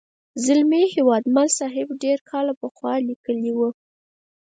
زلمي 0.45 0.83
هیوادمل 0.93 1.47
صاحب 1.59 1.87
ډېر 2.03 2.19
کاله 2.29 2.53
پخوا 2.61 2.93
لیکلې 3.07 3.51
وه. 3.57 3.69